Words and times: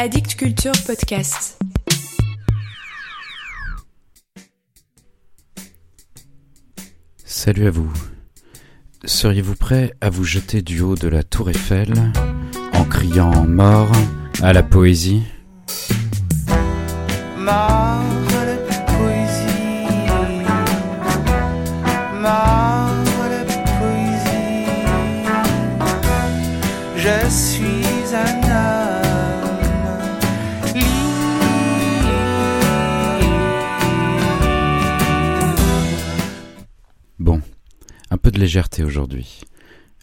Addict 0.00 0.36
Culture 0.36 0.70
Podcast. 0.86 1.58
Salut 7.24 7.66
à 7.66 7.70
vous. 7.70 7.92
Seriez-vous 9.04 9.56
prêt 9.56 9.92
à 10.00 10.08
vous 10.08 10.22
jeter 10.22 10.62
du 10.62 10.82
haut 10.82 10.94
de 10.94 11.08
la 11.08 11.24
tour 11.24 11.50
Eiffel 11.50 11.92
en 12.74 12.84
criant 12.84 13.44
mort 13.44 13.90
à 14.40 14.52
la 14.52 14.62
poésie? 14.62 15.24
Mort 17.36 17.50
à 17.50 18.44
la 18.44 18.56
poésie. 18.86 19.88
Mort 22.14 22.94
à 23.24 23.28
la 23.30 23.44
poésie. 23.80 24.66
Je 26.96 27.28
suis 27.28 28.14
un 28.14 28.47
de 38.30 38.38
légèreté 38.40 38.84
aujourd'hui. 38.84 39.40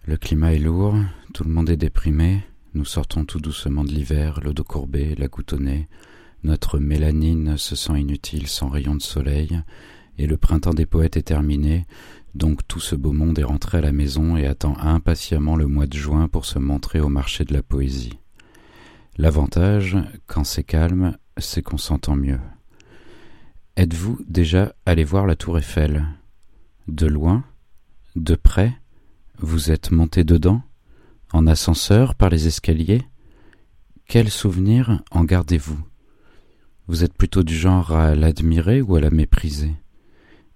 Le 0.05 0.17
climat 0.17 0.53
est 0.53 0.59
lourd, 0.59 0.95
tout 1.33 1.43
le 1.43 1.51
monde 1.51 1.69
est 1.69 1.77
déprimé, 1.77 2.43
nous 2.73 2.85
sortons 2.85 3.25
tout 3.25 3.39
doucement 3.39 3.83
de 3.83 3.91
l'hiver, 3.91 4.39
le 4.43 4.53
dos 4.53 4.63
courbé, 4.63 5.15
la 5.15 5.27
goutte 5.27 5.53
au 5.53 5.59
nez, 5.59 5.87
notre 6.43 6.79
mélanine 6.79 7.57
se 7.57 7.75
sent 7.75 7.99
inutile 7.99 8.47
sans 8.47 8.69
rayon 8.69 8.95
de 8.95 9.01
soleil, 9.01 9.61
et 10.17 10.27
le 10.27 10.37
printemps 10.37 10.73
des 10.73 10.85
poètes 10.85 11.17
est 11.17 11.23
terminé, 11.23 11.85
donc 12.33 12.67
tout 12.67 12.79
ce 12.79 12.95
beau 12.95 13.11
monde 13.11 13.37
est 13.37 13.43
rentré 13.43 13.77
à 13.77 13.81
la 13.81 13.91
maison 13.91 14.37
et 14.37 14.47
attend 14.47 14.77
impatiemment 14.79 15.55
le 15.55 15.67
mois 15.67 15.87
de 15.87 15.97
juin 15.97 16.27
pour 16.27 16.45
se 16.45 16.57
montrer 16.57 16.99
au 16.99 17.09
marché 17.09 17.45
de 17.45 17.53
la 17.53 17.63
poésie. 17.63 18.19
L'avantage, 19.17 19.97
quand 20.25 20.43
c'est 20.43 20.63
calme, 20.63 21.17
c'est 21.37 21.61
qu'on 21.61 21.77
s'entend 21.77 22.15
mieux. 22.15 22.39
Êtes-vous 23.77 24.19
déjà 24.27 24.73
allé 24.85 25.03
voir 25.03 25.25
la 25.27 25.35
tour 25.35 25.57
Eiffel? 25.57 26.05
De 26.87 27.07
loin? 27.07 27.43
De 28.15 28.35
près 28.35 28.73
Vous 29.39 29.71
êtes 29.71 29.91
monté 29.91 30.23
dedans 30.23 30.61
En 31.33 31.47
ascenseur 31.47 32.15
par 32.15 32.29
les 32.29 32.47
escaliers. 32.47 33.01
Quel 34.07 34.29
souvenir 34.29 35.03
en 35.11 35.25
gardez-vous? 35.25 35.77
Vous 36.87 37.03
êtes 37.03 37.13
plutôt 37.13 37.43
du 37.43 37.53
genre 37.53 37.91
à 37.91 38.15
l'admirer 38.15 38.81
ou 38.81 38.95
à 38.95 39.01
la 39.01 39.09
mépriser? 39.09 39.73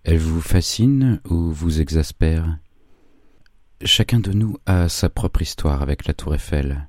Elle 0.06 0.20
vous 0.20 0.40
fascine 0.40 1.20
ou 1.30 1.52
vous 1.52 1.82
exaspère? 1.82 2.58
Chacun 3.84 4.22
de 4.22 4.32
nous 4.32 4.56
a 4.66 4.88
sa 4.88 5.10
propre 5.10 5.42
histoire 5.42 5.82
avec 5.82 6.08
la 6.08 6.14
tour 6.14 6.34
Eiffel. 6.34 6.88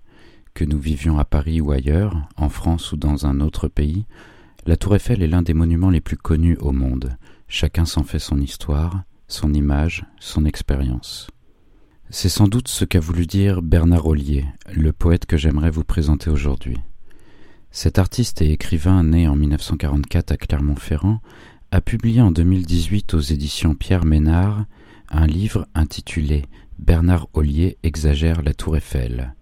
Que 0.55 0.65
nous 0.65 0.79
vivions 0.79 1.19
à 1.19 1.25
Paris 1.25 1.61
ou 1.61 1.73
ailleurs, 1.73 2.29
en 2.37 2.49
France 2.49 2.93
ou 2.93 2.97
dans 2.97 3.27
un 3.27 3.41
autre 3.41 3.67
pays, 3.67 4.07
la 4.67 4.77
tour 4.77 4.95
Eiffel 4.95 5.21
est 5.25 5.29
l'un 5.29 5.43
des 5.43 5.55
monuments 5.55 5.91
les 5.91 6.01
plus 6.01 6.17
connus 6.17 6.59
au 6.59 6.71
monde. 6.71 7.17
Chacun 7.49 7.87
s'en 7.87 8.05
fait 8.05 8.21
son 8.21 8.41
histoire, 8.41 9.03
son 9.33 9.55
image, 9.55 10.05
son 10.19 10.45
expérience. 10.45 11.29
C'est 12.11 12.29
sans 12.29 12.49
doute 12.49 12.69
ce 12.69 12.85
qu'a 12.85 13.01
voulu 13.01 13.27
dire 13.27 13.63
Bernard 13.63 14.07
Ollier, 14.07 14.45
le 14.73 14.93
poète 14.93 15.27
que 15.27 15.37
j'aimerais 15.37 15.71
vous 15.71 15.85
présenter 15.85 16.31
aujourd'hui. 16.31 16.77
Cet 17.71 17.99
artiste 17.99 18.43
et 18.43 18.51
écrivain 18.51 19.05
né 19.05 19.29
en 19.29 19.37
1944 19.37 20.33
à 20.33 20.37
Clermont-Ferrand 20.37 21.21
a 21.71 21.81
publié 21.81 22.21
en 22.21 22.33
2018 22.33 23.15
aux 23.15 23.21
éditions 23.21 23.77
Pierre 23.77 24.05
Ménard 24.05 24.65
un 25.09 25.27
livre 25.27 25.67
intitulé 25.75 26.45
Bernard 26.79 27.29
Ollier 27.35 27.79
exagère 27.83 28.43
la 28.43 28.55
tour 28.55 28.77
Eiffel 28.77 29.35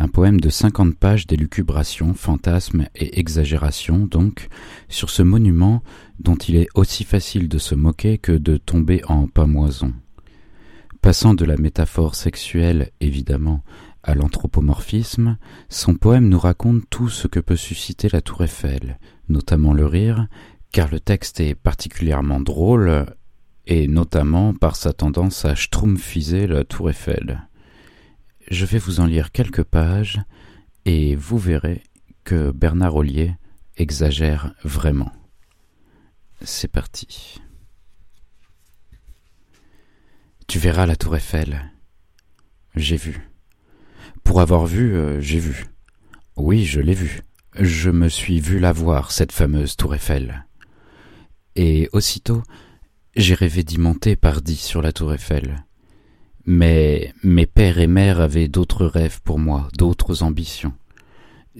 un 0.00 0.06
poème 0.06 0.38
de 0.38 0.48
50 0.48 0.96
pages 0.96 1.26
d'élucubration, 1.26 2.14
fantasmes 2.14 2.86
et 2.94 3.18
exagération, 3.18 4.06
donc, 4.06 4.48
sur 4.88 5.10
ce 5.10 5.22
monument 5.22 5.82
dont 6.20 6.36
il 6.36 6.54
est 6.54 6.68
aussi 6.76 7.02
facile 7.02 7.48
de 7.48 7.58
se 7.58 7.74
moquer 7.74 8.16
que 8.16 8.30
de 8.30 8.56
tomber 8.56 9.02
en 9.08 9.26
pamoison. 9.26 9.92
Passant 11.02 11.34
de 11.34 11.44
la 11.44 11.56
métaphore 11.56 12.14
sexuelle, 12.14 12.92
évidemment, 13.00 13.64
à 14.04 14.14
l'anthropomorphisme, 14.14 15.36
son 15.68 15.94
poème 15.94 16.28
nous 16.28 16.38
raconte 16.38 16.84
tout 16.90 17.08
ce 17.08 17.26
que 17.26 17.40
peut 17.40 17.56
susciter 17.56 18.08
la 18.12 18.20
tour 18.20 18.44
Eiffel, 18.44 19.00
notamment 19.28 19.72
le 19.72 19.86
rire, 19.86 20.28
car 20.70 20.88
le 20.90 21.00
texte 21.00 21.40
est 21.40 21.56
particulièrement 21.56 22.40
drôle, 22.40 23.06
et 23.66 23.88
notamment 23.88 24.54
par 24.54 24.76
sa 24.76 24.92
tendance 24.92 25.44
à 25.44 25.56
schtroumpfiser 25.56 26.46
la 26.46 26.62
tour 26.62 26.88
Eiffel 26.90 27.47
je 28.50 28.64
vais 28.64 28.78
vous 28.78 29.00
en 29.00 29.06
lire 29.06 29.32
quelques 29.32 29.64
pages 29.64 30.20
et 30.84 31.16
vous 31.16 31.38
verrez 31.38 31.82
que 32.24 32.50
Bernard 32.50 32.96
Ollier 32.96 33.34
exagère 33.76 34.54
vraiment. 34.64 35.12
C'est 36.42 36.68
parti. 36.68 37.40
Tu 40.46 40.58
verras 40.58 40.86
la 40.86 40.96
tour 40.96 41.16
Eiffel. 41.16 41.72
J'ai 42.74 42.96
vu. 42.96 43.28
Pour 44.24 44.40
avoir 44.40 44.66
vu, 44.66 44.94
euh, 44.94 45.20
j'ai 45.20 45.38
vu. 45.38 45.66
Oui, 46.36 46.64
je 46.64 46.80
l'ai 46.80 46.94
vue. 46.94 47.22
Je 47.54 47.90
me 47.90 48.08
suis 48.08 48.40
vu 48.40 48.58
la 48.58 48.72
voir, 48.72 49.10
cette 49.10 49.32
fameuse 49.32 49.76
tour 49.76 49.94
Eiffel. 49.94 50.46
Et 51.56 51.88
aussitôt, 51.92 52.42
j'ai 53.16 53.34
rêvé 53.34 53.64
d'y 53.64 53.78
monter 53.78 54.16
par 54.16 54.40
dix 54.40 54.60
sur 54.60 54.80
la 54.80 54.92
tour 54.92 55.12
Eiffel. 55.12 55.64
Mais 56.50 57.12
mes 57.22 57.44
pères 57.44 57.78
et 57.78 57.86
mères 57.86 58.22
avaient 58.22 58.48
d'autres 58.48 58.86
rêves 58.86 59.20
pour 59.20 59.38
moi, 59.38 59.68
d'autres 59.76 60.22
ambitions. 60.22 60.72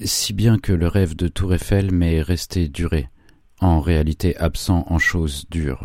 Si 0.03 0.33
bien 0.33 0.57
que 0.59 0.73
le 0.73 0.89
rêve 0.89 1.15
de 1.15 1.29
Tour 1.29 1.53
Eiffel 1.53 1.93
m'est 1.93 2.23
resté 2.23 2.69
duré, 2.69 3.11
en 3.61 3.83
réalité 3.83 4.35
absent 4.39 4.87
en 4.89 4.99
choses 4.99 5.45
dures, 5.51 5.85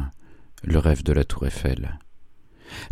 le 0.63 0.79
rêve 0.79 1.03
de 1.03 1.11
la 1.11 1.25
Tour 1.25 1.45
Eiffel. 1.45 1.99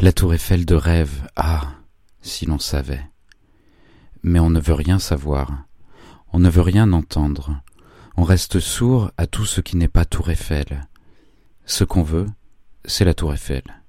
La 0.02 0.12
Tour 0.12 0.34
Eiffel 0.34 0.66
de 0.66 0.76
rêve, 0.76 1.30
ah, 1.38 1.76
si 2.22 2.46
l'on 2.46 2.60
savait. 2.60 3.10
Mais 4.22 4.42
on 4.42 4.50
ne 4.50 4.60
veut 4.60 4.74
rien 4.74 5.00
savoir, 5.00 5.64
on 6.34 6.40
ne 6.40 6.50
veut 6.50 6.60
rien 6.60 6.92
entendre, 6.92 7.64
on 8.18 8.24
reste 8.24 8.60
sourd 8.60 9.12
à 9.16 9.28
tout 9.28 9.46
ce 9.46 9.62
qui 9.62 9.78
n'est 9.78 9.88
pas 9.88 10.04
Tour 10.04 10.30
Eiffel. 10.30 10.90
Ce 11.66 11.86
qu'on 11.86 12.04
veut, 12.04 12.28
c'est 12.84 13.06
la 13.06 13.14
Tour 13.14 13.34
Eiffel. 13.34 13.81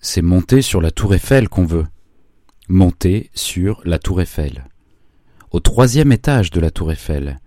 C'est 0.00 0.22
monter 0.22 0.62
sur 0.62 0.80
la 0.80 0.90
tour 0.90 1.14
Eiffel 1.14 1.48
qu'on 1.48 1.64
veut. 1.64 1.86
Monter 2.68 3.30
sur 3.34 3.80
la 3.84 3.98
tour 3.98 4.20
Eiffel. 4.20 4.68
Au 5.50 5.60
troisième 5.60 6.12
étage 6.12 6.50
de 6.50 6.60
la 6.60 6.70
tour 6.70 6.92
Eiffel. 6.92 7.38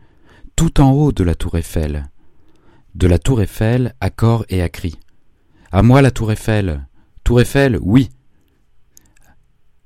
Tout 0.56 0.81
en 0.81 0.91
haut 0.91 1.11
de 1.11 1.23
la 1.23 1.35
tour 1.35 1.57
Eiffel. 1.57 2.09
De 2.94 3.07
la 3.07 3.19
tour 3.19 3.41
Eiffel 3.41 3.95
à 4.01 4.09
corps 4.09 4.45
et 4.50 4.61
à 4.61 4.67
cri. 4.67 5.00
À 5.72 5.81
moi 5.81 6.01
la 6.01 6.11
tour 6.11 6.31
Eiffel. 6.31 6.85
Tour 7.23 7.40
Eiffel, 7.40 7.79
oui. 7.81 8.09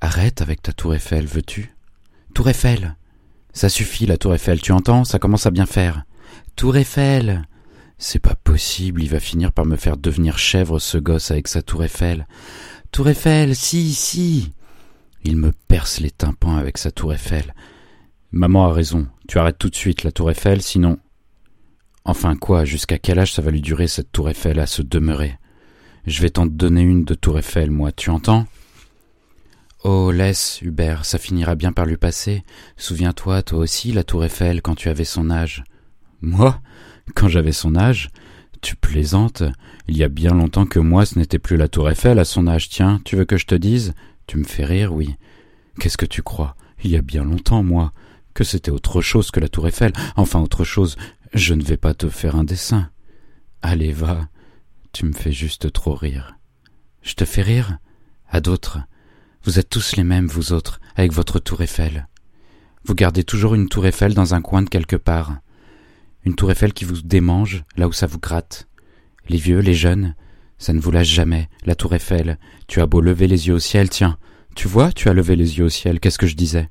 Arrête 0.01 0.41
avec 0.41 0.63
ta 0.63 0.73
tour 0.73 0.95
Eiffel, 0.95 1.25
veux-tu? 1.27 1.75
Tour 2.33 2.49
Eiffel. 2.49 2.95
Ça 3.53 3.69
suffit 3.69 4.07
la 4.07 4.17
tour 4.17 4.33
Eiffel, 4.33 4.59
tu 4.59 4.71
entends? 4.71 5.03
Ça 5.03 5.19
commence 5.19 5.45
à 5.45 5.51
bien 5.51 5.67
faire. 5.67 6.03
Tour 6.55 6.77
Eiffel. 6.77 7.43
C'est 7.97 8.19
pas 8.19 8.35
possible, 8.35 9.01
il 9.03 9.09
va 9.09 9.19
finir 9.19 9.51
par 9.51 9.65
me 9.65 9.77
faire 9.77 9.97
devenir 9.97 10.37
chèvre 10.37 10.79
ce 10.79 10.97
gosse 10.97 11.31
avec 11.31 11.47
sa 11.47 11.61
tour 11.61 11.83
Eiffel. 11.83 12.27
Tour 12.91 13.09
Eiffel, 13.09 13.55
si, 13.55 13.93
si. 13.93 14.51
Il 15.23 15.37
me 15.37 15.51
perce 15.67 15.99
les 15.99 16.11
tympans 16.11 16.57
avec 16.57 16.77
sa 16.77 16.91
tour 16.91 17.13
Eiffel. 17.13 17.53
Maman 18.31 18.67
a 18.67 18.73
raison, 18.73 19.07
tu 19.27 19.39
arrêtes 19.39 19.57
tout 19.57 19.69
de 19.69 19.75
suite 19.75 20.03
la 20.03 20.11
tour 20.11 20.29
Eiffel, 20.29 20.61
sinon. 20.61 20.99
Enfin 22.03 22.35
quoi, 22.35 22.65
jusqu'à 22.65 22.99
quel 22.99 23.17
âge 23.17 23.33
ça 23.33 23.41
va 23.41 23.49
lui 23.49 23.61
durer 23.61 23.87
cette 23.87 24.11
tour 24.11 24.29
Eiffel 24.29 24.59
à 24.59 24.67
se 24.67 24.81
demeurer? 24.81 25.37
Je 26.05 26.21
vais 26.21 26.29
t'en 26.29 26.45
donner 26.45 26.81
une 26.81 27.05
de 27.05 27.15
tour 27.15 27.39
Eiffel, 27.39 27.71
moi, 27.71 27.91
tu 27.91 28.09
entends? 28.09 28.45
Oh, 29.83 30.11
laisse, 30.11 30.61
Hubert, 30.61 31.05
ça 31.05 31.17
finira 31.17 31.55
bien 31.55 31.71
par 31.71 31.85
lui 31.85 31.97
passer. 31.97 32.43
Souviens-toi, 32.77 33.41
toi 33.41 33.59
aussi, 33.59 33.91
la 33.91 34.03
tour 34.03 34.25
Eiffel, 34.25 34.61
quand 34.61 34.75
tu 34.75 34.89
avais 34.89 35.05
son 35.05 35.31
âge. 35.31 35.63
Moi 36.21 36.59
quand 37.13 37.27
j'avais 37.27 37.51
son 37.51 37.75
âge, 37.75 38.09
tu 38.61 38.75
plaisantes. 38.75 39.43
Il 39.87 39.95
y 39.95 40.03
a 40.03 40.09
bien 40.09 40.31
longtemps 40.31 40.65
que 40.65 40.79
moi 40.79 41.05
ce 41.05 41.19
n'était 41.19 41.39
plus 41.39 41.57
la 41.57 41.67
tour 41.67 41.89
Eiffel 41.89 42.17
à 42.19 42.25
son 42.25 42.47
âge. 42.47 42.69
Tiens, 42.69 42.99
tu 43.05 43.15
veux 43.15 43.25
que 43.25 43.37
je 43.37 43.45
te 43.45 43.55
dise? 43.55 43.93
Tu 44.27 44.37
me 44.37 44.43
fais 44.43 44.65
rire, 44.65 44.93
oui. 44.93 45.15
Qu'est-ce 45.79 45.97
que 45.97 46.05
tu 46.05 46.23
crois? 46.23 46.55
Il 46.83 46.91
y 46.91 46.97
a 46.97 47.01
bien 47.01 47.23
longtemps, 47.23 47.63
moi, 47.63 47.93
que 48.33 48.43
c'était 48.43 48.71
autre 48.71 49.01
chose 49.01 49.29
que 49.29 49.39
la 49.39 49.49
tour 49.49 49.67
Eiffel. 49.67 49.93
Enfin, 50.15 50.39
autre 50.39 50.63
chose. 50.63 50.97
Je 51.33 51.53
ne 51.53 51.63
vais 51.63 51.77
pas 51.77 51.93
te 51.93 52.09
faire 52.09 52.35
un 52.35 52.43
dessin. 52.43 52.89
Allez, 53.61 53.91
va. 53.91 54.29
Tu 54.93 55.05
me 55.05 55.13
fais 55.13 55.31
juste 55.31 55.71
trop 55.71 55.93
rire. 55.93 56.37
Je 57.01 57.13
te 57.13 57.25
fais 57.25 57.41
rire? 57.41 57.77
À 58.29 58.41
d'autres. 58.41 58.79
Vous 59.43 59.59
êtes 59.59 59.69
tous 59.69 59.95
les 59.95 60.03
mêmes, 60.03 60.27
vous 60.27 60.53
autres, 60.53 60.79
avec 60.95 61.11
votre 61.11 61.39
tour 61.39 61.61
Eiffel. 61.61 62.07
Vous 62.83 62.95
gardez 62.95 63.23
toujours 63.23 63.53
une 63.53 63.69
tour 63.69 63.85
Eiffel 63.85 64.15
dans 64.15 64.33
un 64.33 64.41
coin 64.41 64.63
de 64.63 64.69
quelque 64.69 64.95
part. 64.95 65.37
Une 66.25 66.35
tour 66.35 66.51
Eiffel 66.51 66.73
qui 66.73 66.85
vous 66.85 67.01
démange 67.03 67.63
là 67.77 67.87
où 67.87 67.93
ça 67.93 68.07
vous 68.07 68.19
gratte. 68.19 68.67
Les 69.29 69.37
vieux, 69.37 69.59
les 69.59 69.75
jeunes, 69.75 70.15
ça 70.57 70.73
ne 70.73 70.79
vous 70.79 70.91
lâche 70.91 71.07
jamais, 71.07 71.49
la 71.65 71.75
tour 71.75 71.93
Eiffel. 71.93 72.39
Tu 72.67 72.81
as 72.81 72.87
beau 72.87 72.99
lever 72.99 73.27
les 73.27 73.47
yeux 73.47 73.53
au 73.53 73.59
ciel, 73.59 73.89
tiens, 73.89 74.17
tu 74.55 74.67
vois, 74.67 74.91
tu 74.91 75.07
as 75.09 75.13
levé 75.13 75.35
les 75.35 75.59
yeux 75.59 75.65
au 75.65 75.69
ciel, 75.69 75.99
qu'est-ce 75.99 76.17
que 76.17 76.27
je 76.27 76.35
disais? 76.35 76.69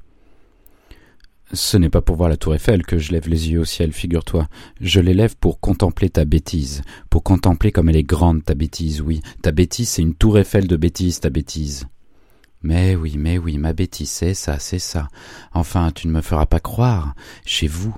Ce 1.52 1.76
n'est 1.76 1.90
pas 1.90 2.00
pour 2.00 2.16
voir 2.16 2.28
la 2.28 2.36
tour 2.36 2.54
Eiffel 2.54 2.84
que 2.84 2.98
je 2.98 3.12
lève 3.12 3.28
les 3.28 3.50
yeux 3.50 3.60
au 3.60 3.64
ciel, 3.64 3.92
figure-toi. 3.92 4.48
Je 4.80 4.98
les 4.98 5.14
lève 5.14 5.36
pour 5.36 5.60
contempler 5.60 6.10
ta 6.10 6.24
bêtise, 6.24 6.82
pour 7.08 7.22
contempler 7.22 7.70
comme 7.70 7.88
elle 7.88 7.96
est 7.96 8.02
grande 8.02 8.44
ta 8.44 8.54
bêtise, 8.54 9.02
oui. 9.02 9.20
Ta 9.42 9.52
bêtise, 9.52 9.88
c'est 9.88 10.02
une 10.02 10.16
tour 10.16 10.38
Eiffel 10.38 10.66
de 10.66 10.76
bêtise, 10.76 11.20
ta 11.20 11.30
bêtise. 11.30 11.86
Mais 12.62 12.96
oui, 12.96 13.16
mais 13.18 13.38
oui, 13.38 13.58
ma 13.58 13.74
bêtise, 13.74 14.10
c'est 14.10 14.34
ça, 14.34 14.58
c'est 14.58 14.78
ça. 14.78 15.08
Enfin, 15.52 15.92
tu 15.94 16.08
ne 16.08 16.12
me 16.12 16.22
feras 16.22 16.46
pas 16.46 16.60
croire. 16.60 17.14
Chez 17.44 17.68
vous, 17.68 17.94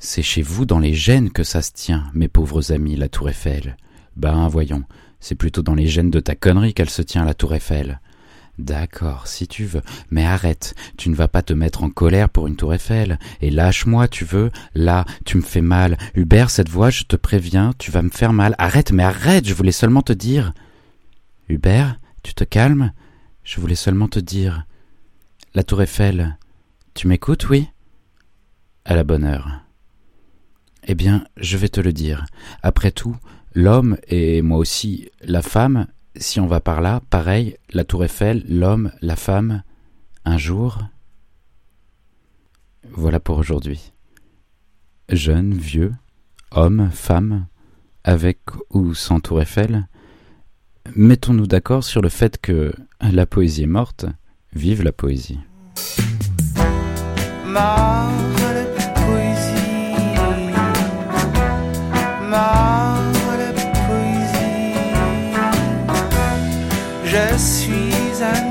c'est 0.00 0.22
chez 0.22 0.42
vous 0.42 0.64
dans 0.64 0.78
les 0.78 0.94
gènes 0.94 1.30
que 1.30 1.44
ça 1.44 1.62
se 1.62 1.72
tient, 1.72 2.10
mes 2.14 2.26
pauvres 2.26 2.72
amis, 2.72 2.96
la 2.96 3.08
tour 3.08 3.28
Eiffel. 3.28 3.76
Ben, 4.16 4.48
voyons, 4.48 4.82
c'est 5.20 5.34
plutôt 5.34 5.62
dans 5.62 5.74
les 5.74 5.86
gènes 5.86 6.10
de 6.10 6.20
ta 6.20 6.34
connerie 6.34 6.74
qu'elle 6.74 6.90
se 6.90 7.02
tient, 7.02 7.24
la 7.24 7.34
tour 7.34 7.54
Eiffel. 7.54 8.00
D'accord, 8.58 9.26
si 9.26 9.46
tu 9.46 9.64
veux. 9.64 9.82
Mais 10.10 10.24
arrête, 10.24 10.74
tu 10.96 11.10
ne 11.10 11.14
vas 11.14 11.28
pas 11.28 11.42
te 11.42 11.52
mettre 11.52 11.82
en 11.82 11.90
colère 11.90 12.28
pour 12.28 12.46
une 12.46 12.56
tour 12.56 12.74
Eiffel. 12.74 13.18
Et 13.40 13.50
lâche-moi, 13.50 14.08
tu 14.08 14.24
veux. 14.24 14.50
Là, 14.74 15.04
tu 15.24 15.36
me 15.36 15.42
fais 15.42 15.62
mal. 15.62 15.96
Hubert, 16.14 16.50
cette 16.50 16.68
voix, 16.68 16.90
je 16.90 17.04
te 17.04 17.16
préviens, 17.16 17.72
tu 17.78 17.90
vas 17.90 18.02
me 18.02 18.10
faire 18.10 18.32
mal. 18.32 18.54
Arrête, 18.58 18.92
mais 18.92 19.02
arrête, 19.02 19.46
je 19.46 19.54
voulais 19.54 19.72
seulement 19.72 20.02
te 20.02 20.12
dire. 20.12 20.52
Hubert, 21.48 21.98
tu 22.22 22.34
te 22.34 22.44
calmes? 22.44 22.92
Je 23.44 23.60
voulais 23.60 23.74
seulement 23.74 24.08
te 24.08 24.18
dire. 24.18 24.66
La 25.54 25.62
tour 25.62 25.82
Eiffel, 25.82 26.36
tu 26.94 27.06
m'écoutes, 27.06 27.48
oui? 27.48 27.68
À 28.84 28.94
la 28.94 29.04
bonne 29.04 29.24
heure. 29.24 29.62
Eh 30.92 30.96
bien, 30.96 31.24
je 31.36 31.56
vais 31.56 31.68
te 31.68 31.80
le 31.80 31.92
dire. 31.92 32.26
Après 32.64 32.90
tout, 32.90 33.14
l'homme 33.54 33.96
et 34.08 34.42
moi 34.42 34.58
aussi 34.58 35.08
la 35.20 35.40
femme 35.40 35.86
si 36.16 36.40
on 36.40 36.48
va 36.48 36.58
par 36.58 36.80
là, 36.80 37.00
pareil, 37.10 37.56
la 37.72 37.84
tour 37.84 38.02
Eiffel, 38.02 38.44
l'homme, 38.48 38.90
la 39.00 39.14
femme, 39.14 39.62
un 40.24 40.36
jour. 40.36 40.80
Voilà 42.90 43.20
pour 43.20 43.38
aujourd'hui. 43.38 43.92
Jeune, 45.08 45.54
vieux, 45.54 45.94
homme, 46.50 46.90
femme, 46.92 47.46
avec 48.02 48.40
ou 48.70 48.92
sans 48.92 49.20
tour 49.20 49.40
Eiffel, 49.40 49.86
mettons-nous 50.96 51.46
d'accord 51.46 51.84
sur 51.84 52.02
le 52.02 52.08
fait 52.08 52.40
que 52.40 52.74
la 53.00 53.26
poésie 53.26 53.62
est 53.62 53.66
morte, 53.66 54.06
vive 54.52 54.82
la 54.82 54.90
poésie. 54.90 55.38
Suis 67.40 68.22
un. 68.22 68.49